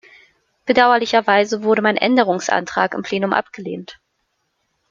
Bedauerlicherweise 0.65 1.61
wurde 1.61 1.83
mein 1.83 1.95
Änderungsantrag 1.95 2.95
im 2.95 3.03
Plenum 3.03 3.33
abgelehnt. 3.33 3.99